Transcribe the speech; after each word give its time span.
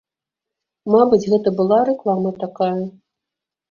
Мабыць, 0.95 1.21
гэта 1.35 1.55
была 1.61 1.79
рэклама 1.93 2.37
такая. 2.49 2.75